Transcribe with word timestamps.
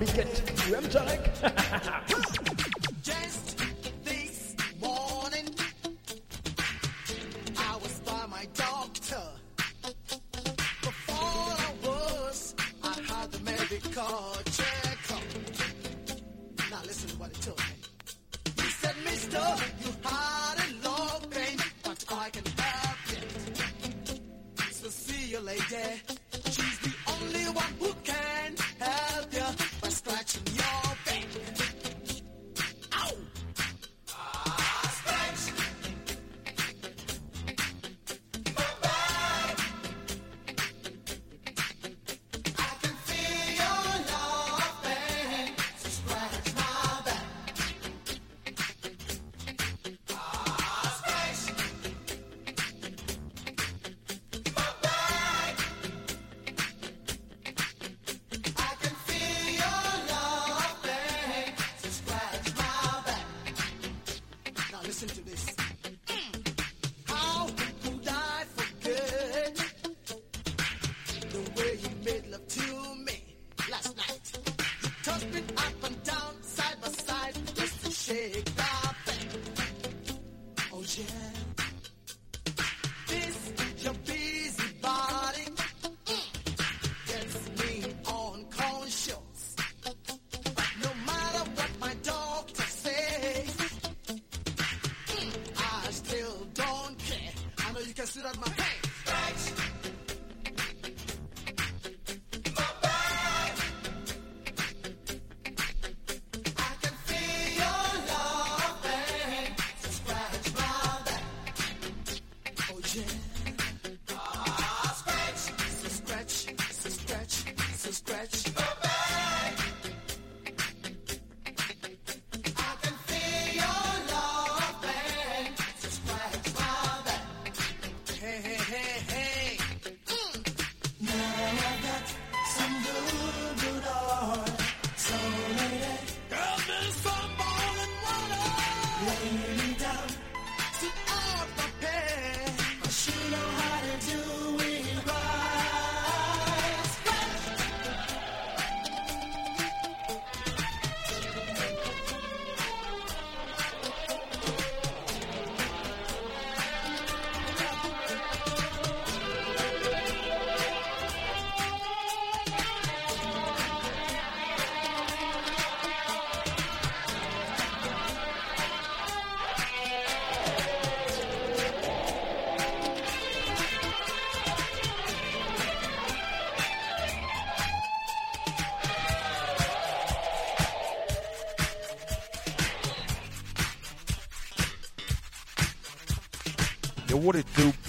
Biscuit. 0.00 0.42
You 0.66 0.76
am 0.76 0.84
Tarek. 0.84 1.76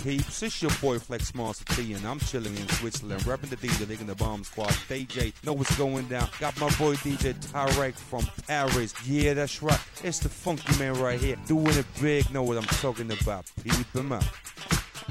peeps. 0.03 0.43
It's 0.43 0.61
your 0.61 0.71
boy 0.81 0.99
Flex 0.99 1.33
Monster 1.35 1.65
T, 1.75 1.93
and 1.93 2.05
I'm 2.05 2.19
chilling 2.19 2.55
in 2.55 2.67
Switzerland, 2.69 3.21
repping 3.23 3.49
the 3.49 3.55
D, 3.55 3.67
digging 3.85 4.07
the 4.07 4.15
Bomb 4.15 4.43
Squad. 4.43 4.71
DJ, 4.89 5.33
know 5.45 5.53
what's 5.53 5.75
going 5.77 6.07
down. 6.07 6.27
Got 6.39 6.59
my 6.59 6.69
boy 6.77 6.95
DJ 6.95 7.33
Tarek 7.33 7.93
from 7.93 8.25
Paris. 8.47 8.93
Yeah, 9.07 9.33
that's 9.33 9.61
right. 9.61 9.79
It's 10.03 10.19
the 10.19 10.29
funky 10.29 10.77
man 10.79 10.99
right 10.99 11.19
here, 11.19 11.35
doing 11.45 11.77
it 11.77 11.85
big. 12.01 12.31
Know 12.33 12.43
what 12.43 12.57
I'm 12.57 12.63
talking 12.63 13.11
about? 13.11 13.45
Peep 13.63 13.95
him 13.95 14.11
out. 14.11 14.23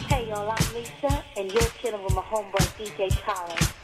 Hey 0.09 0.29
y'all, 0.29 0.51
I'm 0.51 0.75
Lisa, 0.75 1.25
and 1.37 1.53
you're 1.53 1.63
chilling 1.81 2.03
with 2.03 2.15
my 2.15 2.23
homeboy 2.23 2.67
DJ 2.79 3.11
Tarek. 3.11 3.80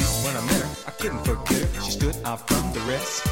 When 0.00 0.34
I 0.34 0.40
met 0.46 0.62
her, 0.62 0.70
I 0.86 0.90
couldn't 0.92 1.22
forget 1.22 1.68
her. 1.68 1.82
She 1.82 1.90
stood 1.90 2.16
out 2.24 2.48
from 2.48 2.72
the 2.72 2.80
rest. 2.88 3.26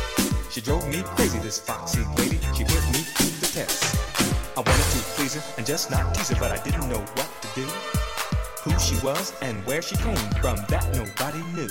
She 0.51 0.61
drove 0.61 0.87
me 0.88 1.01
crazy, 1.16 1.38
this 1.38 1.59
foxy 1.59 2.05
lady. 2.18 2.38
She 2.55 2.64
put 2.64 2.85
me 2.92 3.01
through 3.01 3.33
the 3.40 3.49
test. 3.51 3.96
I 4.57 4.61
wanted 4.61 4.85
to 4.92 4.99
please 5.16 5.35
her 5.37 5.42
and 5.57 5.66
just 5.66 5.90
not 5.90 6.14
tease 6.14 6.29
her, 6.29 6.37
but 6.38 6.51
I 6.51 6.62
didn't 6.62 6.87
know 6.90 7.01
what 7.01 7.31
to 7.40 7.49
do. 7.55 7.66
Who 8.64 8.79
she 8.79 8.94
was 9.03 9.33
and 9.40 9.64
where 9.64 9.81
she 9.81 9.96
came 9.96 10.16
from, 10.42 10.57
that 10.68 10.85
nobody 10.92 11.42
knew. 11.55 11.70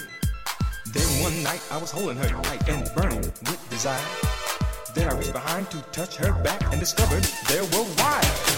Then 0.92 1.22
one 1.22 1.44
night 1.44 1.62
I 1.70 1.78
was 1.78 1.92
holding 1.92 2.18
her 2.18 2.30
tight 2.42 2.68
and 2.68 2.90
burning 2.96 3.22
with 3.22 3.70
desire. 3.70 4.02
Then 4.96 5.08
I 5.08 5.16
reached 5.16 5.34
behind 5.34 5.70
to 5.70 5.78
touch 5.92 6.16
her 6.16 6.34
back 6.42 6.64
and 6.72 6.80
discovered 6.80 7.24
there 7.48 7.64
were 7.66 7.86
wires. 8.00 8.49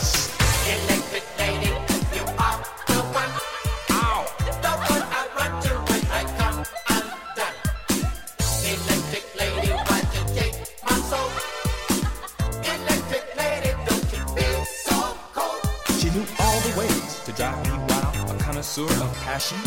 Passion. 19.32 19.60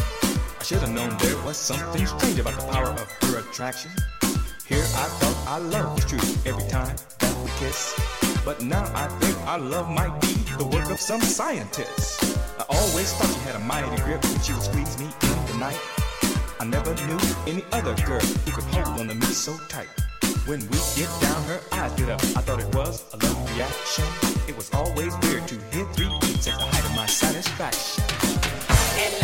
I 0.61 0.63
should 0.63 0.81
have 0.81 0.91
known 0.91 1.17
there 1.17 1.39
was 1.43 1.57
something 1.57 2.05
strange 2.05 2.39
about 2.39 2.55
the 2.61 2.67
power 2.71 2.89
of 2.89 3.11
her 3.23 3.39
attraction. 3.39 3.91
Here 4.67 4.85
I 5.03 5.07
thought 5.17 5.37
our 5.53 5.61
love 5.61 5.95
was 5.95 6.05
true 6.05 6.21
every 6.45 6.69
time 6.69 6.95
that 7.21 7.35
we 7.41 7.49
kiss. 7.61 7.99
But 8.45 8.61
now 8.61 8.85
I 8.95 9.09
think 9.21 9.35
our 9.49 9.59
love 9.59 9.89
might 9.89 10.21
be 10.21 10.35
the 10.61 10.67
work 10.67 10.91
of 10.91 11.01
some 11.01 11.23
scientist. 11.23 12.37
I 12.61 12.65
always 12.69 13.11
thought 13.15 13.33
she 13.33 13.41
had 13.49 13.57
a 13.57 13.61
mighty 13.61 13.97
grip 14.03 14.23
when 14.25 14.39
she 14.43 14.53
would 14.53 14.67
squeeze 14.71 14.99
me 14.99 15.07
in 15.07 15.39
the 15.49 15.57
night. 15.59 15.81
I 16.61 16.67
never 16.67 16.93
knew 17.07 17.21
any 17.47 17.65
other 17.73 17.95
girl 18.05 18.21
who 18.21 18.51
could 18.53 18.65
hold 18.65 19.01
on 19.01 19.09
to 19.09 19.15
me 19.15 19.33
so 19.33 19.57
tight. 19.71 19.89
When 20.45 20.61
we 20.61 20.79
get 20.95 21.09
down, 21.25 21.43
her 21.45 21.61
eyes 21.73 21.99
lit 21.99 22.11
up. 22.11 22.21
I 22.37 22.43
thought 22.45 22.61
it 22.61 22.75
was 22.75 23.03
a 23.15 23.17
love 23.17 23.57
reaction. 23.57 24.05
It 24.47 24.59
was 24.59 24.69
always 24.75 25.17
weird 25.25 25.49
to 25.49 25.57
hear 25.73 25.87
three 25.97 26.13
beats 26.21 26.49
at 26.49 26.59
the 26.59 26.67
height 26.69 26.85
of 26.85 26.95
my 26.95 27.07
satisfaction. 27.07 29.24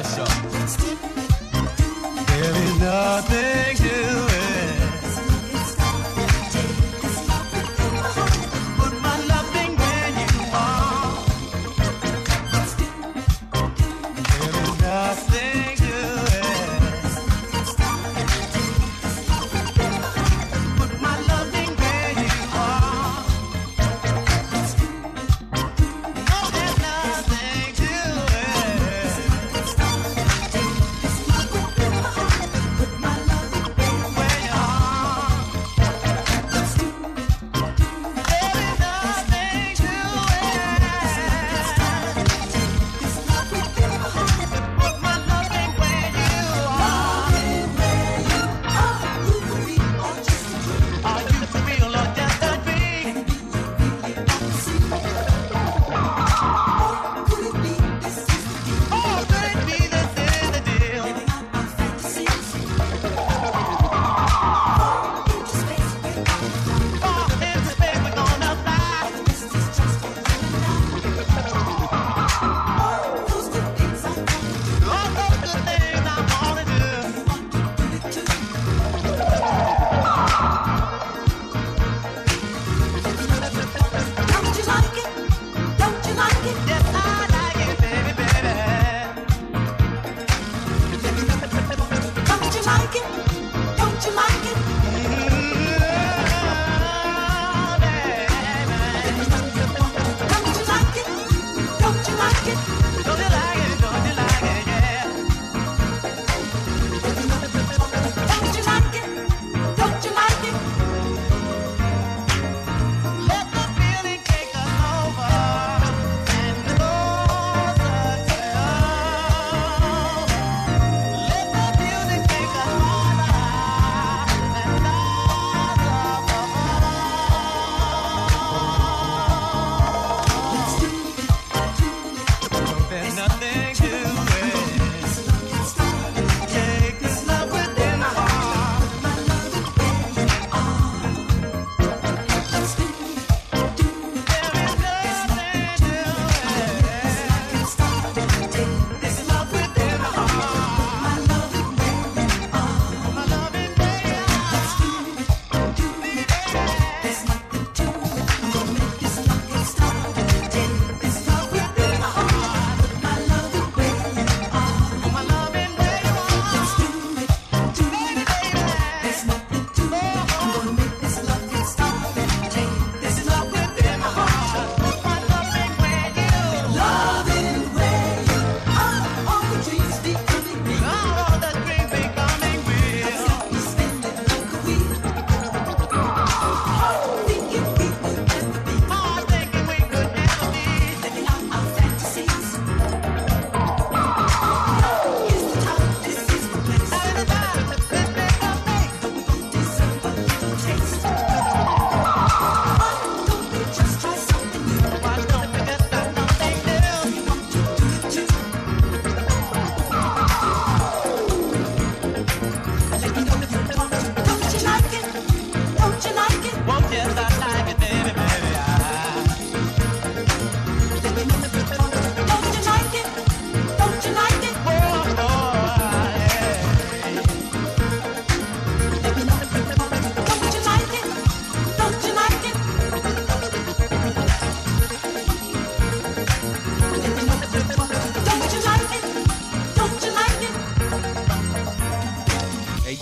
Yes, 0.00 0.14
sir. 0.16 0.29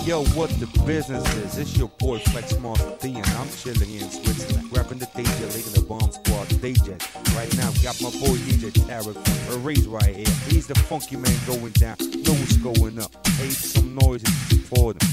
Yo, 0.08 0.24
what 0.28 0.48
the 0.58 0.66
business 0.86 1.22
is? 1.36 1.58
It's 1.58 1.76
your 1.76 1.88
boy 1.98 2.18
Flex 2.18 2.58
Master 2.60 2.96
D, 2.98 3.14
and 3.14 3.26
I'm 3.26 3.48
chilling 3.50 3.92
in 3.92 4.08
Switzerland, 4.08 4.74
rapping 4.74 4.98
the 4.98 5.04
DJ, 5.04 5.54
leading 5.54 5.72
the 5.74 5.84
Bomb 5.86 6.10
Squad 6.10 6.48
DJ. 6.64 6.96
Right 7.36 7.54
now, 7.58 7.70
got 7.82 8.00
my 8.00 8.08
boy 8.18 8.38
DJ 8.48 8.72
Tarek 8.88 9.12
from 9.12 9.62
Paris 9.62 9.84
right 9.84 10.16
here. 10.16 10.34
He's 10.48 10.66
the 10.66 10.74
funky 10.88 11.16
man 11.16 11.36
going 11.46 11.72
down, 11.72 11.96
know 12.24 12.32
what's 12.32 12.56
going 12.56 12.98
up. 12.98 13.12
Make 13.38 13.50
some 13.52 13.94
noise 13.96 14.22
for 14.72 14.94
them. 14.94 15.08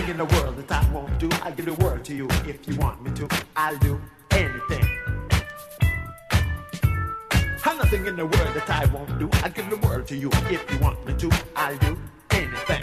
thing 0.00 0.10
in 0.10 0.16
the 0.16 0.24
world 0.24 0.56
that 0.56 0.72
I 0.72 0.92
won't 0.92 1.18
do. 1.18 1.28
I'll 1.42 1.52
give 1.52 1.66
the 1.66 1.74
world 1.74 2.04
to 2.04 2.14
you 2.14 2.26
if 2.46 2.66
you 2.66 2.76
want 2.76 3.02
me 3.02 3.10
to. 3.12 3.28
I'll 3.56 3.76
do 3.78 4.00
anything. 4.30 4.84
I'm 7.64 7.76
nothing 7.76 8.06
in 8.06 8.16
the 8.16 8.26
world 8.26 8.54
that 8.54 8.70
I 8.70 8.86
won't 8.86 9.18
do. 9.18 9.28
I'll 9.44 9.50
give 9.50 9.68
the 9.68 9.76
world 9.76 10.06
to 10.08 10.16
you 10.16 10.30
if 10.48 10.64
you 10.70 10.78
want 10.78 11.04
me 11.06 11.14
to. 11.14 11.30
I'll 11.56 11.76
do 11.78 11.98
anything. 12.30 12.79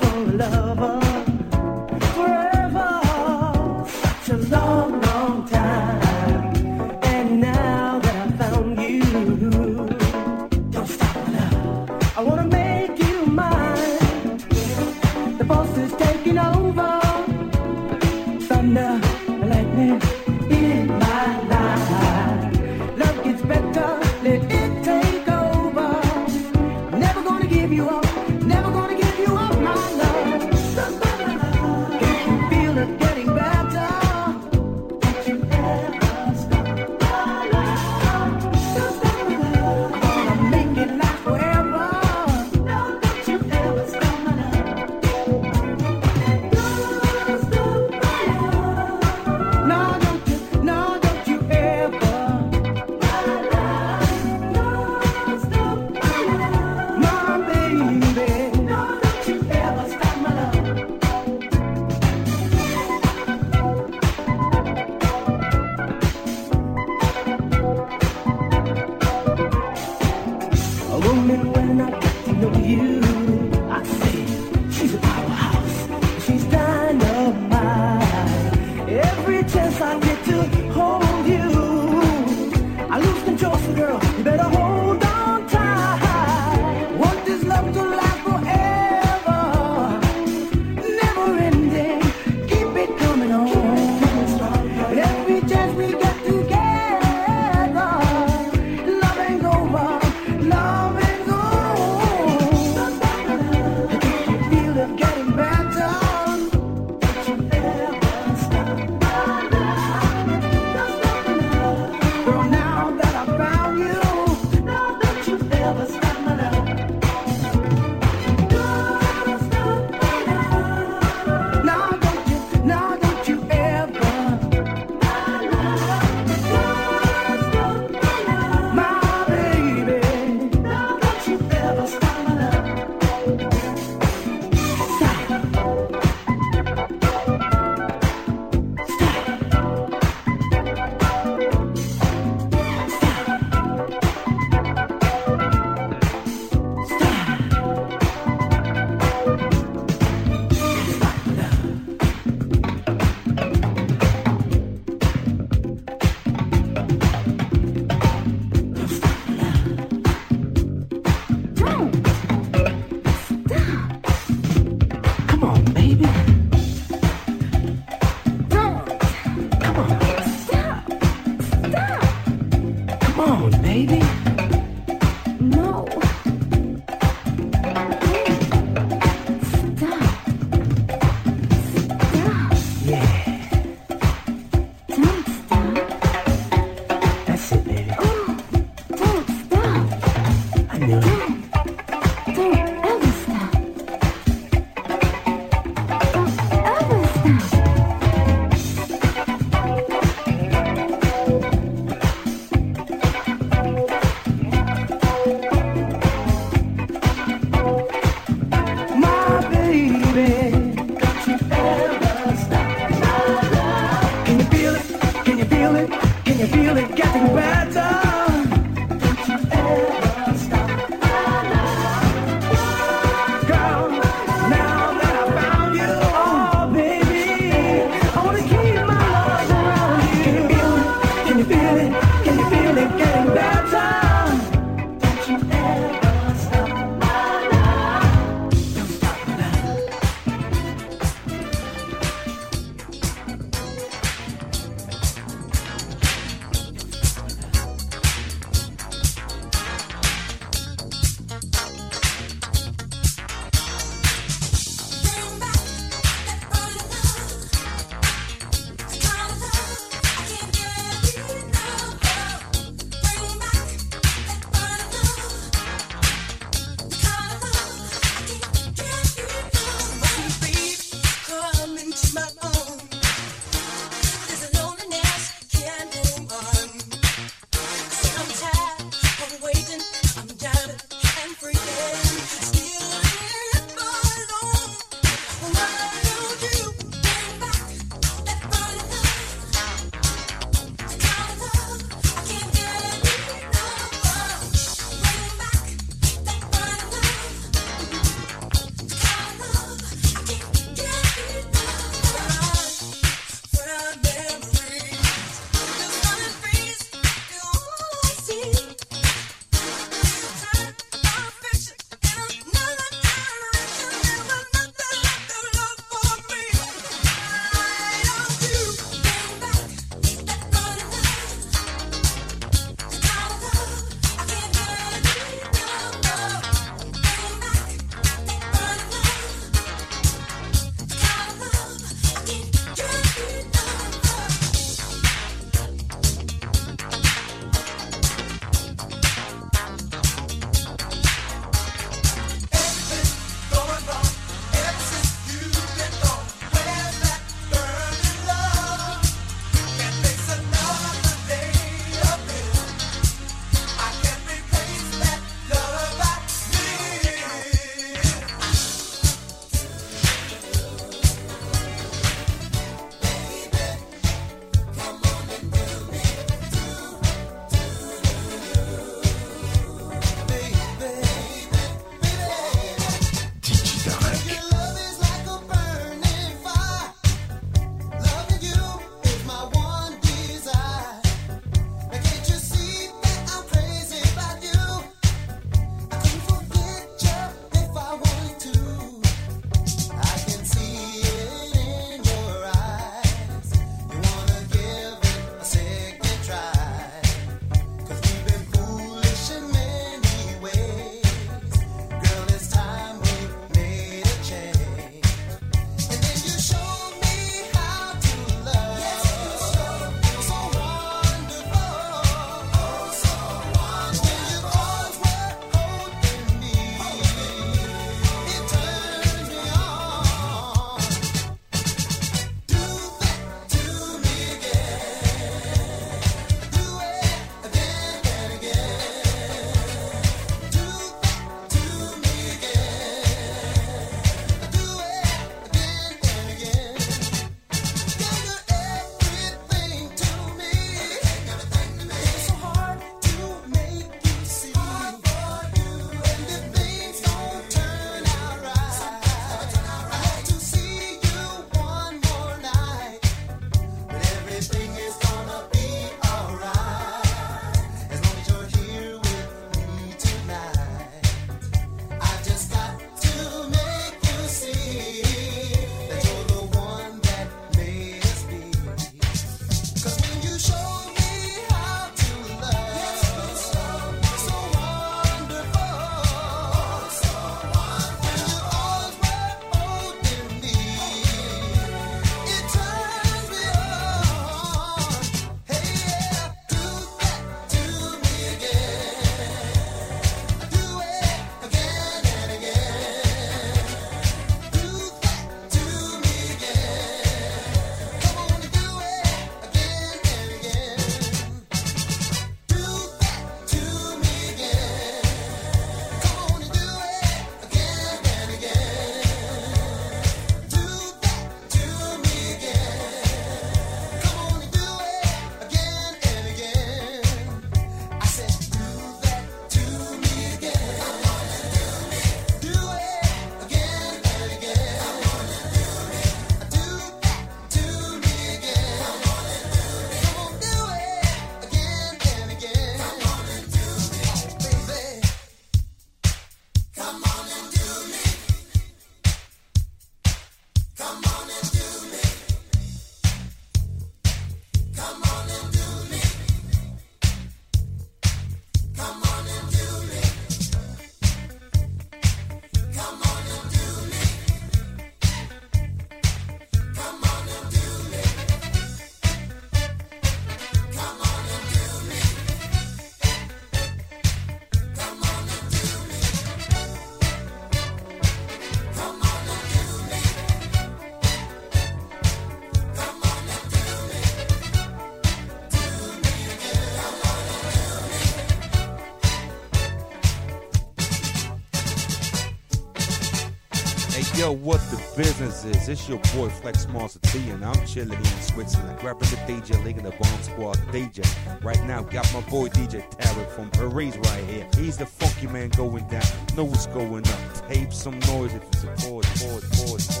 What 584.91 584.97
the 584.97 585.03
business 585.03 585.45
is? 585.45 585.69
It's 585.69 585.89
your 585.89 585.99
boy 586.15 586.29
Flex 586.29 586.67
Master 586.67 586.99
T, 586.99 587.29
and 587.29 587.43
I'm 587.43 587.65
chilling 587.65 587.97
in 587.97 588.21
Switzerland, 588.21 588.79
grabbing 588.79 589.09
the 589.09 589.15
DJ, 589.17 589.63
league 589.63 589.77
in 589.77 589.83
the 589.83 589.91
Bomb 589.91 590.23
Squad 590.23 590.57
DJ. 590.71 591.05
Right 591.43 591.61
now, 591.65 591.81
got 591.81 592.11
my 592.13 592.21
boy 592.21 592.47
DJ 592.49 592.89
Tarek 592.97 593.29
from 593.31 593.49
Paris 593.51 593.97
right 593.97 594.23
here. 594.25 594.47
He's 594.55 594.77
the 594.77 594.85
funky 594.85 595.27
man 595.27 595.49
going 595.49 595.87
down. 595.87 596.03
Know 596.35 596.45
what's 596.45 596.67
going 596.67 597.07
on? 597.07 597.47
Tape 597.47 597.73
some 597.73 597.99
noise 597.99 598.33
if 598.33 598.43
you 598.43 598.59
support, 598.77 599.05
support, 599.05 599.43
support, 599.43 599.81
support. 599.81 600.00